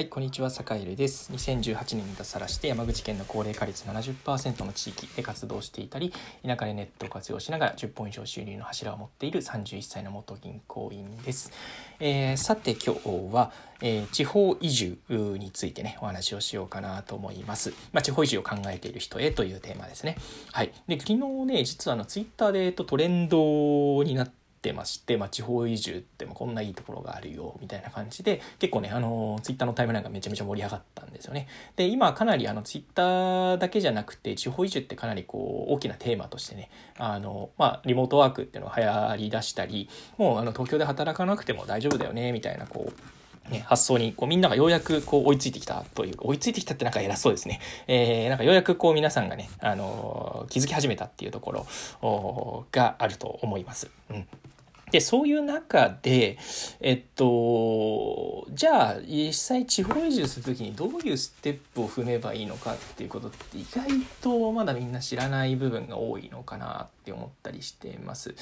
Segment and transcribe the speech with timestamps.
[0.00, 1.30] はい、こんにちは、坂井です。
[1.30, 6.10] 2018年に脱サラして山口県の高齢化率70%の地域で活動していたり、
[6.42, 11.52] 田舎でネットを活用しながら10本以上収入の柱を持っている31歳の元銀行員です。
[11.98, 13.52] えー、さて今日は、
[13.82, 17.74] えー、地方移住についてね、お話をしようかなと思います。
[17.92, 20.16] まあ、地方移住を考えている人へというテーマですね。
[20.50, 20.72] はい。
[20.88, 31.48] で、昨日ね、実はあのツイッターで、えっと、トレンドになってってまして、まあ、地方移住ってこんないいところがあるよみたいな感じで結構ねあのツイッターのタイムラインがめちゃめちゃ盛り上がったんですよね。
[31.76, 39.88] で今かなりあのツイッターだけじゃなくて地方移住ってかなりこう大きなテーマとしてねあの、まあ、リモートワークっていうのが流行りだしたり
[40.18, 43.00] もうあの東京で働かなくても大丈夫だよねみたいなこう
[43.50, 47.60] ね、発想にこうみんながようやくこう追いついてきたという追いついてきたってなんか偉そうですね。
[47.88, 53.90] えー、なんかようやくこう皆さんがね、あのー、気づき始めたっていうところがあると思います。
[54.10, 54.26] うん。
[54.90, 56.38] で、そういう中で、
[56.80, 63.88] えっと、じゃあ、実際地方移住するときにどういうステップを踏めばいいのかっていうことって意外
[64.20, 68.34] とまだみんな知らない部分が多いのかなってって思ったりしてます。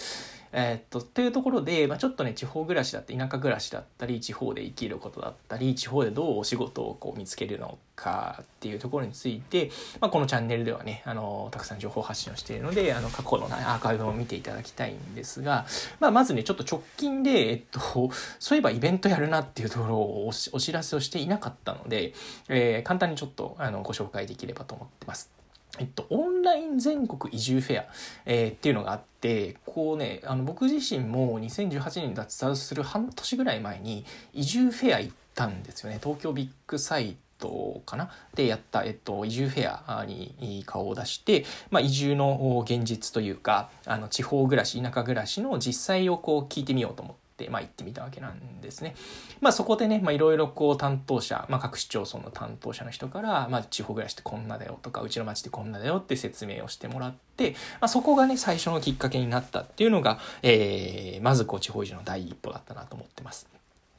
[0.53, 9.70] えー、っと、というところで、まあ、ちょっとね、地方暮らしだったり、田舎暮らしだったり、地方で生きることだったり、地方でどうお仕事をこう見つけるのかっていうところについて、
[10.01, 15.67] まあ、このチャンネルではね、あの、たくさん情報発信をしているので、あの、過去の、ね、アーカイブを見ていただきたいんですが、
[16.01, 22.14] まあ、まずね、ちょっと直近で、えっと、そういえばイベントやるなっていうところをお知らせをしていなかったので、
[22.48, 25.38] えー、簡単にちょっと、あの、ご紹介できればと思ってます。
[25.78, 27.86] えっと、オンライン全国移住フェア、
[28.26, 35.98] えー、っていうのがあって、こうね、あの僕自身も2018年に脱サラする半年ぐらい前に移住フェア行ったんですよね。
[36.02, 38.10] 東京ビッグサイトかな？
[38.34, 48.97] でやった、えっと、移住フェアに顔を出して、まあ、移住の現実というか、あの地方暮らし、田舎暮らしの実際をこう聞いてみようと思って、まあ、行ってみたわけなんですね。
[49.41, 63.58] まあ、そこでね、まあ、いろいろこう担当者、まあ、各市町村の担当者の人から、まあ、地方暮らしってこんなだよとか、うちの町ってこんなだよって説明をしてもらって、まあ、そこがね、最初のきっかけになったっていうのが、えー、まずこう地方移住の第一歩だったなと思ってます。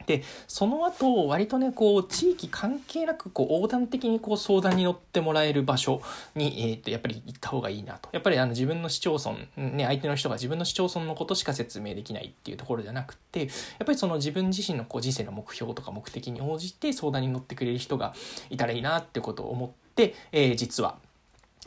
[0.10, 6.02] でその後割とねこう地域関係なくこう横断的にこう相談に乗ってもらえる場所
[6.34, 8.10] に、えー、とやっぱり行った方がいいなと。
[8.12, 13.50] やっぱりあの自分の市町村、ね、相手の人が自分の市町村のことしか説明できないっていうところじゃなくてやっ
[13.86, 18.16] ぱりその自分自身のこう人生の目標とか目的に応じて相談に乗ってくれる人が
[18.50, 20.98] いたらいいなってことを思って、えー、実は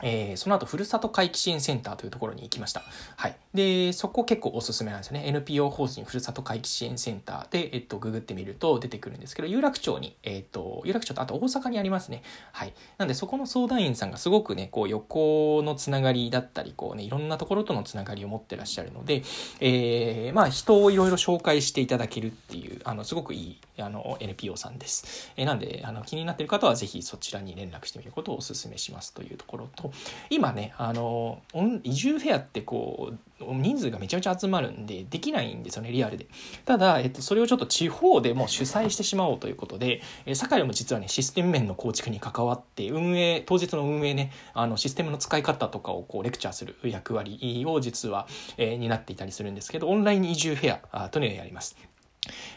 [0.01, 2.83] えー、その後、ふるさと回帰支援センターというところに行きました。
[3.15, 3.35] はい。
[3.53, 5.27] で、そこ結構おすすめなんですよね。
[5.27, 12.23] NPO 法人ふるさと回帰支援センターで、えっと、ググってみると出てくるんですけど、有楽町に、えっと、有楽町とあと大阪にありますね。
[12.51, 12.73] はい。
[12.97, 19.21] なんで、そこの相談員さんがすごくね、こう、横のつながりだったり、こうね、いろんなところとのつながりを持ってらっしゃるので、
[19.59, 25.31] えー、まあ、人をいろいろ紹介していただけるっていう、あの、すごくいい、あの、NPO さんです。
[25.37, 29.92] えー、なんで、あの、気になっている方はぜひそちらに連絡してみることをお勧めしますというところと、
[30.29, 31.41] 今ね、あの
[31.83, 36.27] 移住フェアってこう人数がめちゃめちゃ集まるんでできないんですよねリアルで。
[36.65, 48.27] ただ、えっと、それをちょっと地方でも主催してしまおうということで、え酒井も実はねシステム面の構築に関わって運営当日の運営ねあのシステムの使い方とかをこうレクチャーする役割を実は、
[48.57, 51.92] えー、担っていたりするんですけどオンライン移住フェアというのをやります。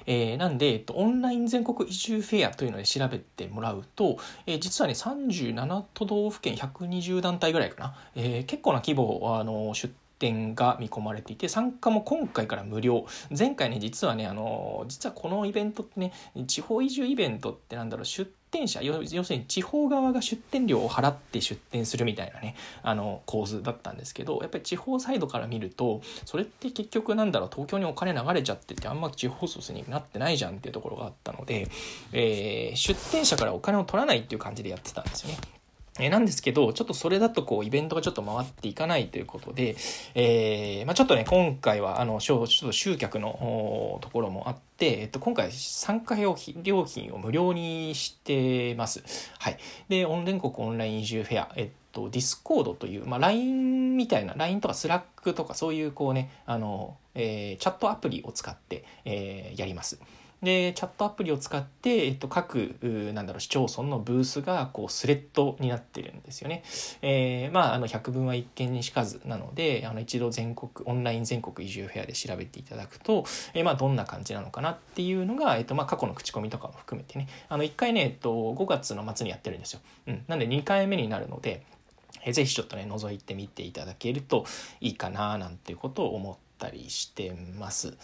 [0.07, 13.07] えー、なんで、えっと、オンライン全国移住フェアというので調べてもらうと、えー、実はね、37都道府県120団体ぐらいかな、えー、結構な規模、あの、出展が見込まれていて参加も今回から無料
[13.37, 16.13] 前回ね実はねあの実はこのイベントってね
[16.47, 31.69] 地方移住イベントってなんだろう出店者要するに地方側が出店料を払って出店するみたいなねあの構図だったんですけどやっぱり地方サイドから見るとそれって結局なんだろう東京にお金流れちゃっててあんま地方ソースになってないじゃんっていうところがあったので、
[32.13, 35.56] えー、出店者からお金を取らないっていう感じでやってたんですよね。
[35.99, 39.77] えなんですけど、ちょっとそれだとこう、イベントがちょっと回っていかないということで、
[40.15, 49.03] えー、まあ、ちょっとね、今回は、あの、ちょっと集客のところもあって、えっと、今回参加料金料金を無料にしてます。
[49.39, 49.59] はい。
[49.89, 59.99] で、オン全国オンライン移住フェア、えっと、ディスコードという、まあ、LINE みたいな、LINE とか Slack とかそういうこうね、あの、えー、チャットアプリを使って、えー、やります。
[60.43, 62.77] でチャットアプリを使って、えっと、各
[63.15, 66.63] なんだろう市町村のブースがこうスレッドになってるんですよね。
[67.01, 73.25] えー、まああの百聞は一見にしかずなのであの一度全国オンライン全国移住フェアで調べていただくと、
[73.55, 79.81] えー、まあどんな感じなのかなっていうのが、えっとまあ、過去の口コミとかも含めてねあの1回ね、えっと、5月の末にやってるんですよ。
[80.07, 81.63] うん、なんで2回目になるので。
[82.25, 84.45] えー、ぜひちょっとね覗いてみていただけると
[84.81, 87.97] いいかななんていうことを思ったりしてます。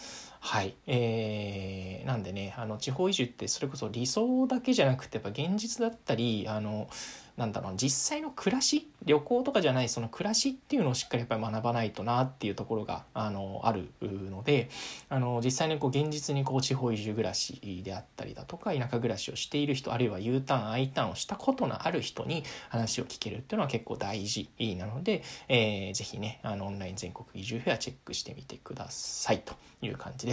[0.45, 0.75] はい。
[0.87, 6.89] えー、なんでね、あの、地方移住ってそれこそ理想だけじゃなくて、やっぱ現実だったり、あの、
[7.37, 14.69] なんだろう実際の暮らし旅行とかじゃないその暮らしっていうのをしっかりやっぱり学ばないとなっていうところがあのあるので
[15.09, 24.47] あの実際にこう現実にこう地方移住暮らしであったりだとか田舎暮らしをしている人あるいは U ターン I ターンをしたことのある人に話を聞けるっていうのは結構大事
[24.77, 30.32] なので、えー、ぜひねあのオンライン全国移住フェアチェックしてみてくださいという感じで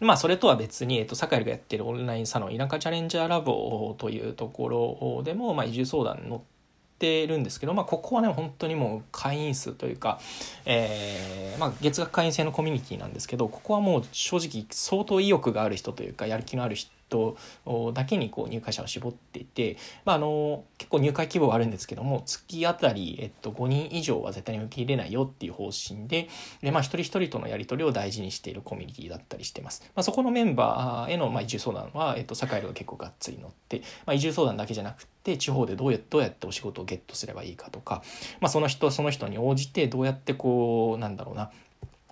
[0.00, 4.68] まあ、それとは別に、えっと、酒井がやってるオンラインサロン、田舎チャレンジャーラボというとこ
[5.16, 6.40] ろでも、まあ、移住相談乗っ
[6.98, 10.20] てるんですけど、まあ、ここはね、本当にもう会員数というか、
[10.64, 17.36] えー、まあ、月額会員制のコミュニティなんですけど、ここはもう正直相当意欲がある人というか、やる気のある人ト
[17.92, 26.28] だけにこう入会者を絞っていて、まあ、あの結構入会規模はあるんですけども月当たり、えっと、5人以上は絶対に受け入れないよっていう方針で
[26.62, 29.82] で、まあ、一人一人とのやり取りを大事にしているコミュニティだったりしてます。
[29.94, 38.02] まあ、そこのメンバーへの、まあ、移住相談は、えっと、サカイルが結構がっつり乗って、まあ、移住相談だけじゃなくて地方でどうやどうやってお仕事をゲットすればいいかとか、
[38.40, 41.50] まあ、その人その人に応じてどうやってこうなんだろうな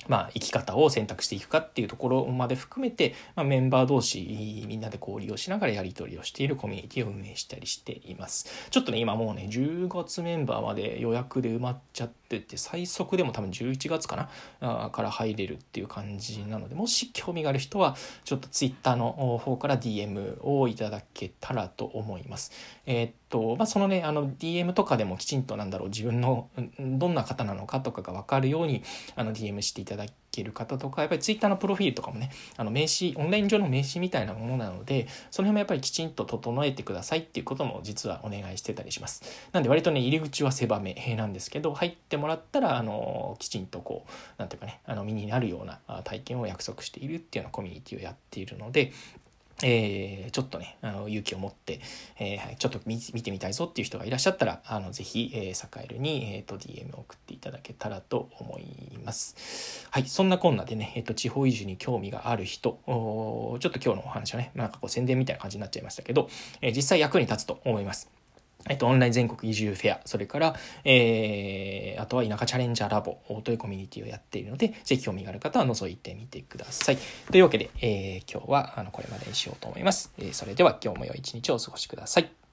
[0.09, 8.69] まあ、生き方を選択していくかっていうところまで含めて、まあ、メンバー同士みんなで交流をしながらやり取りをしているコミュニティを運営したりしています。
[8.71, 14.29] ちょっとね今もうね10月メンバーまで予約で埋まっちゃってて最速でも多分11月か
[14.61, 22.53] なから入れるっていう感じなのでもし興味がある人はちょっと Twitter の方から DM をいただけたらと思います。
[22.87, 26.49] えー、っとまあ、そのねあの DM とかでもきちんとなんだろう自分の
[26.79, 28.83] どんな方なのかとかが分かるように
[29.17, 39.23] あの DM していただただける方とかやっぱり Twitter のプロフィールとかもねあの名刺オンライン上の名刺みたいなものなのでその辺もやっぱりきちんと整えてくださいっていうことも実はお願いしてたりします。
[39.53, 48.93] なんで割とね入り口は狭めなんですけど入ってもらったらあのきちんとこう何ていうかねあの身になるような体験を約束しているっていうようなコミュニティをやっているので
[49.67, 51.81] えー、ちょっとね、あの、勇気を持って、
[52.19, 59.89] えー、ちょっと見てみたいぞっていう人がいらっしゃったら、あの、ぜひ、えー、サカエルに、えっ、ー、と、DM を送っていただけたらと思います。
[59.91, 66.29] はい、そんなこんなでね、えっ、ー、と、地方移住に興味がある人、ちょっと今日のお話はね、なんかこう宣伝みたいな感じになっちゃいましたけど、
[66.61, 68.14] えー、実際役に立つと思います。
[68.69, 76.99] えっと、オンライン全国移住フェア、それから、えー、あとは田舎チャレンジャーラボというコミュニティをやっているので、ぜひ興味がある方は覗いてみてください。
[77.31, 80.13] というわけで、えー、今日はあのこれまでにしようと思います。
[80.19, 82.44] えー、それでは今日も良い一日をお過ごしください。